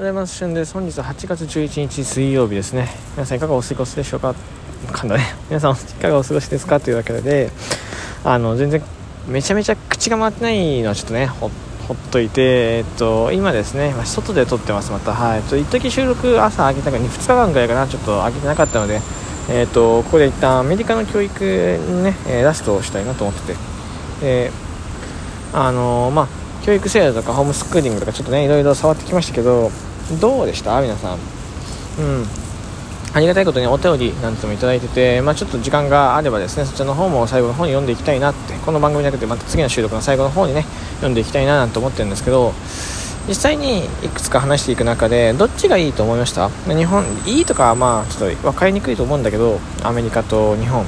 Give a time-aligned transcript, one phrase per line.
[0.00, 0.38] ございます。
[0.38, 2.88] 旬です本日は8月11日水曜日ですね。
[3.16, 4.34] 皆さんいかがお過ごしでしょうか？
[4.90, 6.80] かんだね皆さんいかがお過ごしですか？
[6.80, 7.50] というわけで
[8.24, 8.82] あの全然
[9.28, 11.50] めちゃめちゃ口が回ってないのはちょっとねほっ
[12.10, 15.12] といて、えっと、今ですね、外で撮ってます、また。
[15.12, 15.42] はい。
[15.42, 19.02] と一時収録朝上げたか2日間ぐらいかな、ちょっと上げてなかったので、
[19.50, 23.58] えっと、ここで一旦アメリカの教育にね、えラストをしたいなと思ってて、
[24.22, 24.50] で、
[25.52, 26.28] あのまあ、
[26.64, 29.70] 教育制度とかホームスクーリングとかちょっとね、いろいろ触ってきましたけど、
[30.18, 30.80] どうでした？
[30.80, 31.18] 皆さん。
[31.98, 32.26] うん。
[33.12, 40.62] ありがたいことにお便りなんてもいただいてて、まあ、ちょっと時間があればですねそちらの方も最後の方に読んでいきたいなってこの番組じゃなくてまた次の収録の最後の方にね
[40.98, 42.52] 読んでいきたいななんて思ってるんですけど
[43.26, 46.50] 実際にいくつか話していく中でどっちがいいと思いました？
[46.50, 50.84] 日本いいとかはまあちょっと分かりにくいと思うんだけどアメリカと日本。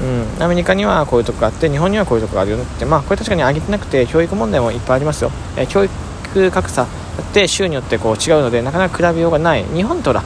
[0.00, 2.84] うん、アメリカにはこういうとこがあって日本にはこういうとこがあるよって。
[2.86, 6.88] まあこれ確かに挙げてなくて教育問題もいっぱいありますよ、え、教育格差
[7.20, 9.64] って州によってこう違うのでなかなか比べようがない。
[9.64, 10.22] 日本とほら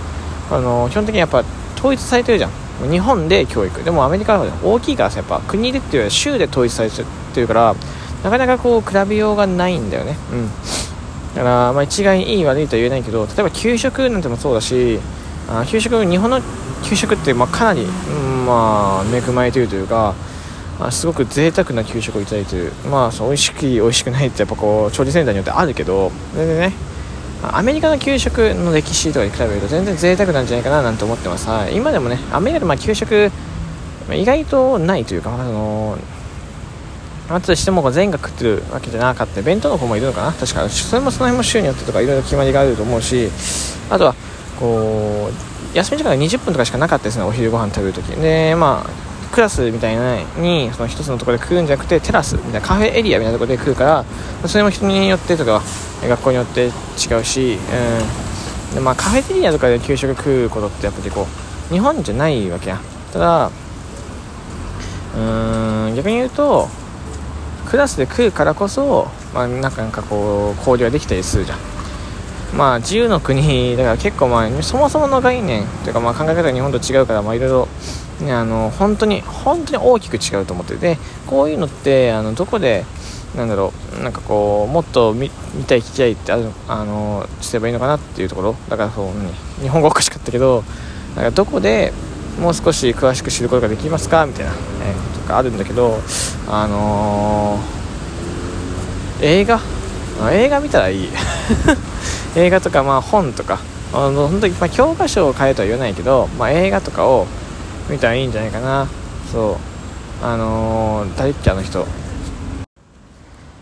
[0.50, 1.42] あの基本的にやっぱ
[1.76, 2.50] 統一されてるじゃん。
[2.90, 3.82] 日本で教育。
[3.82, 7.74] でもアメリカは大きいからさやっぱ国でっていうよりは州で統一されてるから
[8.22, 10.16] なかなかこう比べようがないんだよね。
[10.32, 10.50] うん。
[11.34, 14.98] だからまあ一概にいい悪いとは言えないけど例えば給食なんてもそうだし
[15.48, 16.40] あ給食日本の
[16.82, 20.14] 給食ってまあかなり、うん、まあ恵まれてるというか
[20.80, 22.72] あすごく贅沢な給食をいただいてる。
[22.90, 26.10] まあそう美味しく美味しくないってやっぱこう調理センターによってあるけど。
[26.34, 26.72] 全然ね
[27.42, 33.30] アメリカの給食の歴史とかに比べると全然贅沢なんじゃないかななんて思ってます、はい、今でもねアメリカでまあ給食
[34.10, 35.98] 意外とないというか、あの
[37.28, 40.32] あとしても全員が食ってるわけじゃなかった弁当の子もいるのかな。
[40.32, 43.28] 確かそれもその辺も州によってとかいろいろ決まりがあると思うし
[43.90, 44.14] あとは
[44.60, 45.30] こ
[45.74, 49.05] う休み時間が20分とかしかなかったですねお昼ご飯食べるときでまあ
[49.36, 54.04] クラスみたいなにその一つのところで食うんじゃなくてテラスみたいなカフェエリアみたいなところで食うか
[54.42, 55.60] らそれも人によってとか
[56.08, 56.70] 学校によって違
[57.20, 57.58] うし、
[58.70, 58.74] うん。
[58.76, 61.26] でまあ、カフェテリアとかで給食食うことってやっぱりこ
[61.70, 62.80] う日本じゃないわけや。
[63.12, 66.68] ただうーん逆に言うと
[67.66, 71.75] クラスで食うからこそ、まあ、なんかこう交流ができたりするじゃん。
[72.54, 77.68] まあ自由の国だから結構まあそもそもの概念というかまあ考え方が日本と違うからまあいろいろ
[78.20, 80.96] ね、あの本当に本当に大きく違うと思ってて
[81.26, 82.86] こういうのってあのどこで
[83.36, 85.28] なんだろうなんかこうもっと見
[85.66, 89.10] たい聞きたいってあるあのすればいいのかなっていうところだからそう
[89.60, 90.64] 日本語おかしかったけど
[91.14, 91.92] なんかどこで
[92.40, 95.98] もう少し詳しく知ることができますかみたいな、え、とかあるんだけど
[96.48, 99.60] あのー、映画？
[100.32, 101.08] 映画見たらいい。
[102.36, 103.58] 映画とかまあ本とか
[103.92, 107.26] あの本当に、まあ、教科書を変えるとは言わないけど、まあ、映画とかを
[107.88, 108.88] 見たらいいんじゃないかな。
[109.32, 109.56] そう。
[110.24, 111.86] あのー、誰っけあの人。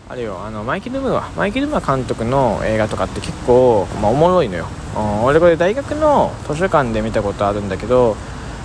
[0.07, 1.31] あれよあのマイケル・ムーア。
[1.35, 8.15] マイケル・ムーア監督の映画とかって結構、まあ、おもろいのよ、うん、俺これ大学の図書館で見たことあるんだけど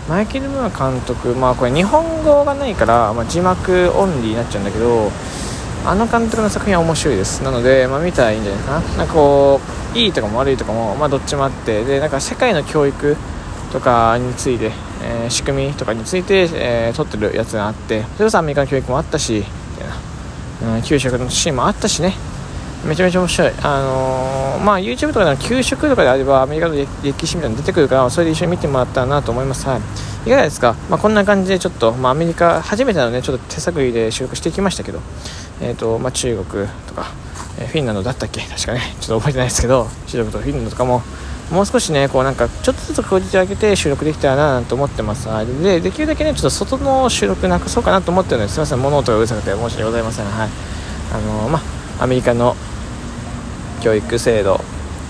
[0.09, 5.11] マイケル・ムーア監督まあこれ日本語がないから、まあ、字幕オンリーになっちゃうんだけど
[5.87, 7.43] あの監督の作品は面白いです。
[7.43, 8.81] なので、まあ、見たらいいんじゃないかな。
[8.99, 9.61] なんかこ
[9.95, 11.85] ういいとかも悪いとかも、まあ、どっちもあって。
[11.85, 13.17] でなんか世界の教育
[13.73, 18.03] とかについて、えー、仕組みとかについて、えー、撮ってるやつがあって。
[18.17, 19.45] それこそアメリカの教育もあったしみ
[19.79, 22.15] たいな、うん、給食のシーンもあったしね。
[22.87, 29.81] めちゃめちゃ面白い、あのー、まあ、YouTube とかで給食とかであればアメリカの歴史みたいなの出てくるからそれで一緒に見てもらったらなと思います、はい、
[30.27, 35.01] いかがですか、まあ、こんな感じでちょっと、まあ、アメリカ初めてのねちょっと手探りで収録してきましたけど、
[35.61, 37.07] えーとまあ、中国とか、
[37.59, 38.41] えフィンランドだったっけ？
[38.43, 41.03] 確かね ちょっと覚えてないですけど中国とフィンランドとかも
[41.51, 45.27] もう少しね、こうなんか、ちょっとずつクオリティ上げて収録できたらなと思ってます。
[45.61, 50.27] で、できるだけね、ちょっと外の収録なくそうかなと思ってるので、すみません、物音がうるさくて申し訳ございません。
[50.27, 50.49] はい。
[51.13, 51.61] あのー、ま
[51.99, 52.55] アメリカの
[53.83, 54.61] 教育制度、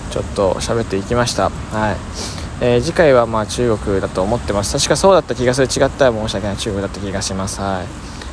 [0.09, 1.43] ちょっと喋っていきました。
[1.43, 1.95] はい。
[2.59, 4.73] えー、次回はまあ中国だと思ってます。
[4.73, 5.67] 確かそうだった気がする。
[5.67, 6.57] 違ったら申し訳ない。
[6.57, 7.61] 中国だった気がします。
[7.61, 7.85] はい。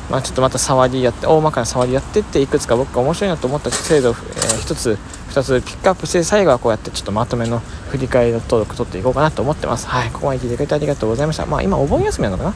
[0.09, 4.21] まあ、ちょっとまた触りやって大まかな触りやってっていくつか僕が面白いなと思った制度を、えー、
[4.57, 4.97] 1つ
[5.29, 9.87] 2つピックアップして最後はこうやってちょっとまとめの振り返りの登録取っていこうかなと思ってます。
[9.87, 11.45] はいここまで聞いてくれてありがとうございました。
[11.45, 12.53] まあ今お盆休みなのかな？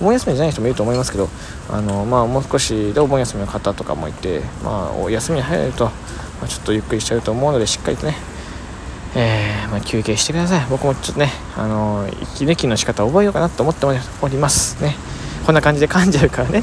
[0.00, 1.28] お盆休みじゃない人もいると思いますけど
[1.70, 5.92] あの、まあ、もう少しでお盆休みの方とかもいて、まあ、お休みに入ると、ま
[6.44, 8.16] あ、ちょっとゆっくりしちゃうと思うのでしっかりとね
[9.16, 10.66] えー、まあ、休憩してください。
[10.68, 14.96] 僕もちょっとね、あの息抜きの仕方を覚えようかなと思っておりますね。
[15.48, 16.62] こんな感じで噛んじゃうからね。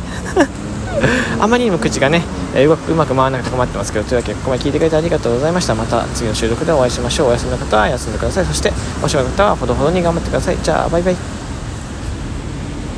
[1.42, 2.22] あまりにも口がね、
[2.54, 5.74] えー、うまく回らなくて困ってますけどというわけでここまで聞いてくれてありがとうございました。
[5.74, 7.30] また次の収録でお会いしましょう。
[7.30, 8.46] お休みの方は休んでください。
[8.46, 8.72] そして
[9.02, 10.58] お仕事の方はほどほどに頑張ってください。
[10.62, 11.45] じゃあバイバイ。